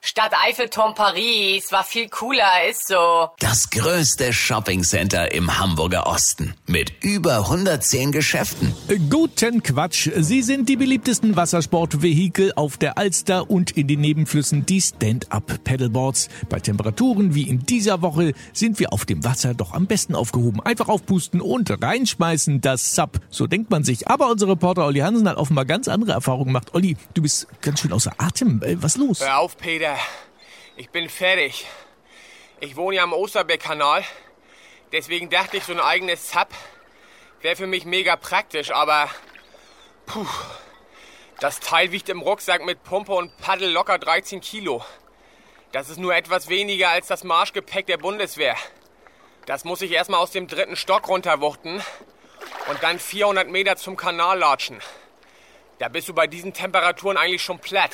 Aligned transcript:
Stadt 0.00 0.32
Eiffelturm 0.46 0.94
Paris 0.94 1.72
war 1.72 1.82
viel 1.82 2.08
cooler, 2.08 2.68
ist 2.70 2.86
so. 2.86 3.28
Das 3.40 3.68
größte 3.68 4.32
Shoppingcenter 4.32 5.32
im 5.32 5.58
Hamburger 5.58 6.06
Osten 6.06 6.54
mit 6.66 6.92
über 7.02 7.38
110 7.38 8.12
Geschäften. 8.12 8.72
Guten 9.10 9.62
Quatsch. 9.62 10.08
Sie 10.16 10.42
sind 10.42 10.68
die 10.68 10.76
beliebtesten 10.76 11.34
Wassersportvehikel 11.34 12.52
auf 12.54 12.76
der 12.76 12.96
Alster 12.96 13.50
und 13.50 13.72
in 13.72 13.88
den 13.88 14.00
Nebenflüssen 14.00 14.64
die 14.64 14.80
Stand-Up-Pedalboards. 14.80 16.28
Bei 16.48 16.60
Temperaturen 16.60 17.34
wie 17.34 17.42
in 17.48 17.66
dieser 17.66 18.00
Woche 18.00 18.34
sind 18.52 18.78
wir 18.78 18.92
auf 18.92 19.04
dem 19.04 19.24
Wasser 19.24 19.52
doch 19.54 19.72
am 19.74 19.86
besten 19.86 20.14
aufgehoben. 20.14 20.60
Einfach 20.60 20.88
aufpusten 20.88 21.40
und 21.40 21.70
reinschmeißen 21.82 22.60
das 22.60 22.94
Sub. 22.94 23.18
So 23.30 23.48
denkt 23.48 23.70
man 23.70 23.82
sich. 23.82 24.06
Aber 24.06 24.30
unser 24.30 24.46
Reporter 24.48 24.86
Olli 24.86 25.00
Hansen 25.00 25.28
hat 25.28 25.36
offenbar 25.36 25.64
ganz 25.64 25.88
andere 25.88 26.12
Erfahrungen 26.12 26.46
gemacht. 26.46 26.68
Olli, 26.72 26.96
du 27.14 27.22
bist 27.22 27.48
ganz 27.60 27.80
schön 27.80 27.92
außer 27.92 28.12
Atem. 28.18 28.62
Äh, 28.62 28.76
Was 28.80 28.96
los? 28.96 29.20
Hör 29.20 29.40
auf, 29.40 29.56
Peter. 29.56 29.87
Ich 30.76 30.90
bin 30.90 31.08
fertig. 31.08 31.66
Ich 32.60 32.76
wohne 32.76 32.96
ja 32.96 33.02
am 33.04 33.12
Osterbeck-Kanal. 33.12 34.04
Deswegen 34.92 35.30
dachte 35.30 35.58
ich, 35.58 35.64
so 35.64 35.72
ein 35.72 35.80
eigenes 35.80 36.30
Sub 36.30 36.48
wäre 37.40 37.56
für 37.56 37.66
mich 37.66 37.84
mega 37.84 38.16
praktisch, 38.16 38.70
aber 38.70 39.10
puh, 40.06 40.26
das 41.40 41.60
Teil 41.60 41.92
wiegt 41.92 42.08
im 42.08 42.20
Rucksack 42.20 42.64
mit 42.64 42.82
Pumpe 42.82 43.12
und 43.12 43.36
Paddel 43.38 43.70
locker 43.70 43.98
13 43.98 44.40
Kilo. 44.40 44.84
Das 45.72 45.90
ist 45.90 45.98
nur 45.98 46.16
etwas 46.16 46.48
weniger 46.48 46.88
als 46.88 47.06
das 47.06 47.24
Marschgepäck 47.24 47.86
der 47.86 47.98
Bundeswehr. 47.98 48.56
Das 49.46 49.64
muss 49.64 49.82
ich 49.82 49.92
erstmal 49.92 50.20
aus 50.20 50.30
dem 50.30 50.46
dritten 50.46 50.76
Stock 50.76 51.08
runterwuchten 51.08 51.82
und 52.68 52.82
dann 52.82 52.98
400 52.98 53.48
Meter 53.48 53.76
zum 53.76 53.96
Kanal 53.96 54.38
latschen. 54.38 54.80
Da 55.78 55.88
bist 55.88 56.08
du 56.08 56.14
bei 56.14 56.26
diesen 56.26 56.52
Temperaturen 56.52 57.16
eigentlich 57.16 57.42
schon 57.42 57.58
platt. 57.58 57.92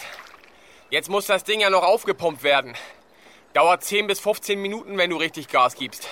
Jetzt 0.94 1.10
muss 1.10 1.26
das 1.26 1.42
Ding 1.42 1.58
ja 1.58 1.70
noch 1.70 1.82
aufgepumpt 1.82 2.44
werden. 2.44 2.72
Dauert 3.52 3.82
10 3.82 4.06
bis 4.06 4.20
15 4.20 4.62
Minuten, 4.62 4.96
wenn 4.96 5.10
du 5.10 5.16
richtig 5.16 5.48
Gas 5.48 5.74
gibst. 5.74 6.06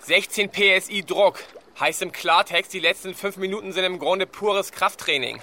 16 0.00 0.50
PSI 0.50 1.02
Druck. 1.06 1.38
Heißt 1.80 2.02
im 2.02 2.12
Klartext, 2.12 2.74
die 2.74 2.80
letzten 2.80 3.14
5 3.14 3.38
Minuten 3.38 3.72
sind 3.72 3.84
im 3.84 3.98
Grunde 3.98 4.26
pures 4.26 4.72
Krafttraining. 4.72 5.40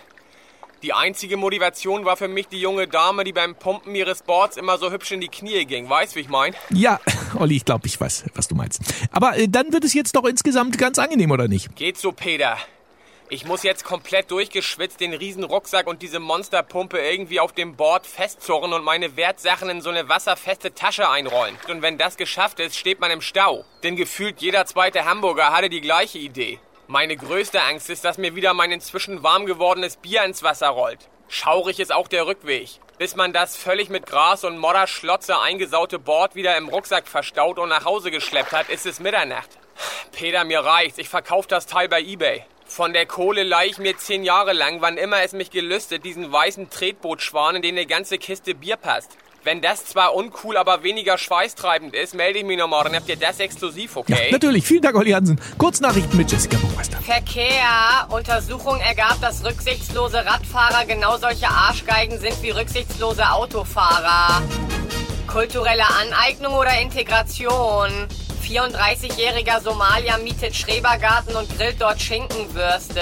Die 0.84 0.94
einzige 0.94 1.38
Motivation 1.38 2.06
war 2.06 2.17
für 2.17 2.28
mich 2.28 2.50
die 2.50 2.62
junge 2.62 2.88
Dame, 2.88 3.23
die 3.23 3.34
beim 3.34 3.56
Pumpen 3.56 3.95
ihres 3.95 4.22
Boards 4.22 4.58
immer 4.58 4.78
so 4.78 4.92
hübsch 4.92 5.12
in 5.12 5.22
die 5.22 5.30
Knie 5.30 5.66
ging. 5.66 5.89
Weißt, 5.89 6.16
wie 6.16 6.20
ich 6.20 6.30
mein? 6.30 6.54
Ja, 6.70 7.00
Olli, 7.39 7.56
ich 7.56 7.66
glaube, 7.66 7.88
ich 7.88 8.00
weiß, 8.00 8.26
was 8.36 8.48
du 8.48 8.54
meinst. 8.54 8.82
Aber 9.12 9.38
äh, 9.38 9.48
dann 9.48 9.73
wird 9.73 9.86
es 9.86 9.95
jetzt 9.95 10.16
doch 10.16 10.26
insgesamt 10.26 10.78
ganz 10.78 11.00
angenehm, 11.00 11.32
oder 11.32 11.48
nicht? 11.48 11.76
Geht 11.76 11.98
so, 11.98 12.12
Peter. 12.12 12.59
Ich 13.33 13.45
muss 13.45 13.63
jetzt 13.63 13.85
komplett 13.85 14.29
durchgeschwitzt 14.29 14.99
den 14.99 15.13
riesen 15.13 15.45
Rucksack 15.45 15.87
und 15.87 16.01
diese 16.01 16.19
Monsterpumpe 16.19 16.99
irgendwie 16.99 17.39
auf 17.39 17.53
dem 17.53 17.77
Board 17.77 18.05
festzurren 18.05 18.73
und 18.73 18.83
meine 18.83 19.15
Wertsachen 19.15 19.69
in 19.69 19.79
so 19.79 19.89
eine 19.89 20.09
wasserfeste 20.09 20.73
Tasche 20.73 21.09
einrollen. 21.09 21.57
Und 21.69 21.81
wenn 21.81 21.97
das 21.97 22.17
geschafft 22.17 22.59
ist, 22.59 22.77
steht 22.77 22.99
man 22.99 23.09
im 23.09 23.21
Stau. 23.21 23.63
Denn 23.83 23.95
gefühlt 23.95 24.41
jeder 24.41 24.65
zweite 24.65 25.05
Hamburger 25.05 25.53
hatte 25.53 25.69
die 25.69 25.79
gleiche 25.79 26.17
Idee. 26.17 26.59
Meine 26.87 27.15
größte 27.15 27.61
Angst 27.61 27.89
ist, 27.89 28.03
dass 28.03 28.17
mir 28.17 28.35
wieder 28.35 28.53
mein 28.53 28.73
inzwischen 28.73 29.23
warm 29.23 29.45
gewordenes 29.45 29.95
Bier 29.95 30.25
ins 30.25 30.43
Wasser 30.43 30.67
rollt. 30.67 31.07
Schaurig 31.29 31.79
ist 31.79 31.93
auch 31.93 32.09
der 32.09 32.27
Rückweg. 32.27 32.67
Bis 32.97 33.15
man 33.15 33.31
das 33.31 33.55
völlig 33.55 33.87
mit 33.87 34.07
Gras 34.07 34.43
und 34.43 34.57
Modderschlotze 34.57 35.39
eingesaute 35.39 35.99
Board 35.99 36.35
wieder 36.35 36.57
im 36.57 36.67
Rucksack 36.67 37.07
verstaut 37.07 37.59
und 37.59 37.69
nach 37.69 37.85
Hause 37.85 38.11
geschleppt 38.11 38.52
hat, 38.52 38.67
ist 38.67 38.85
es 38.85 38.99
Mitternacht. 38.99 39.52
Peter, 40.11 40.43
mir 40.43 40.65
reicht's. 40.65 40.97
Ich 40.97 41.07
verkauf 41.07 41.47
das 41.47 41.65
Teil 41.65 41.87
bei 41.87 42.02
Ebay. 42.02 42.43
Von 42.73 42.93
der 42.93 43.05
Kohle 43.05 43.43
leih 43.43 43.67
ich 43.67 43.80
mir 43.80 43.98
zehn 43.98 44.23
Jahre 44.23 44.54
lang, 44.54 44.80
wann 44.80 44.95
immer 44.95 45.21
es 45.23 45.33
mich 45.33 45.52
gelüstet, 45.52 46.05
diesen 46.05 46.32
weißen 46.32 46.70
Tretbootschwan, 46.70 47.58
in 47.58 47.61
den 47.61 47.76
eine 47.76 47.86
ganze 47.86 48.17
Kiste 48.17 48.55
Bier 48.55 48.77
passt. 48.77 49.11
Wenn 49.43 49.59
das 49.59 49.87
zwar 49.87 50.15
uncool, 50.15 50.55
aber 50.55 50.82
weniger 50.82 51.17
schweißtreibend 51.17 51.93
ist, 51.93 52.15
melde 52.15 52.39
ich 52.39 52.45
mich 52.45 52.58
nochmal, 52.58 52.86
dann 52.86 52.95
habt 52.95 53.09
ihr 53.09 53.17
das 53.17 53.42
exklusiv, 53.42 53.98
okay? 53.98 54.32
Natürlich. 54.32 54.64
Vielen 54.64 54.83
Dank, 54.83 54.95
Olli 54.95 55.11
Hansen. 55.11 55.37
Kurznachrichten 55.58 56.15
mit 56.15 56.32
Jessica 56.32 56.58
Buchmeister. 56.59 56.98
Verkehr. 57.02 58.08
Untersuchung 58.09 58.80
ergab, 58.80 59.20
dass 59.20 59.43
rücksichtslose 59.43 60.26
Radfahrer 60.26 60.86
genau 60.86 61.17
solche 61.17 61.49
Arschgeigen 61.49 62.21
sind 62.21 62.42
wie 62.42 62.52
rücksichtslose 62.52 63.30
Autofahrer. 63.32 64.42
Kulturelle 65.31 65.86
Aneignung 65.87 66.53
oder 66.55 66.77
Integration? 66.81 67.89
34-jähriger 68.45 69.61
Somalier 69.61 70.17
mietet 70.17 70.53
Schrebergarten 70.53 71.36
und 71.37 71.47
grillt 71.58 71.77
dort 71.80 72.02
Schinkenwürste. 72.02 73.02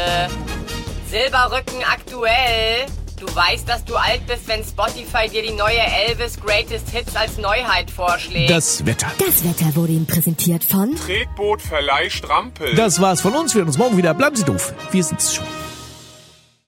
Silberrücken 1.10 1.84
aktuell. 1.92 2.86
Du 3.20 3.26
weißt, 3.26 3.68
dass 3.68 3.84
du 3.84 3.96
alt 3.96 4.26
bist, 4.28 4.48
wenn 4.48 4.64
Spotify 4.64 5.28
dir 5.28 5.42
die 5.42 5.54
neue 5.54 5.80
Elvis 5.80 6.40
Greatest 6.40 6.90
Hits 6.92 7.16
als 7.16 7.38
Neuheit 7.40 7.90
vorschlägt. 7.90 8.52
Das 8.52 8.86
Wetter. 8.86 9.08
Das 9.18 9.44
Wetter 9.44 9.76
wurde 9.76 9.94
Ihnen 9.94 10.06
präsentiert 10.06 10.64
von 10.64 10.96
Tretboot 10.96 11.64
Verleih 11.64 12.12
Strampel. 12.12 12.76
Das 12.76 13.02
war's 13.02 13.22
von 13.22 13.36
uns. 13.36 13.56
Wir 13.56 13.60
hören 13.60 13.70
uns 13.70 13.78
morgen 13.80 13.98
wieder. 13.98 14.14
Bleiben 14.14 14.36
Sie 14.36 14.46
doof. 14.46 14.74
Wir 14.92 15.04
sind's 15.04 15.34
schon. 15.34 15.46